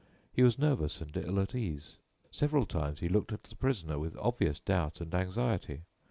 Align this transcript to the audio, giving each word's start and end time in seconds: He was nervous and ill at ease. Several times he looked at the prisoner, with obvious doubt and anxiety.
He 0.33 0.41
was 0.41 0.57
nervous 0.57 0.99
and 0.99 1.15
ill 1.15 1.39
at 1.39 1.53
ease. 1.53 1.97
Several 2.31 2.65
times 2.65 3.01
he 3.01 3.07
looked 3.07 3.31
at 3.31 3.43
the 3.43 3.55
prisoner, 3.55 3.99
with 3.99 4.17
obvious 4.17 4.59
doubt 4.59 4.99
and 4.99 5.13
anxiety. 5.13 5.83